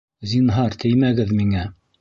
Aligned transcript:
Зинһар, 0.31 0.79
теймәгеҙ 0.85 1.37
миңә! 1.43 1.71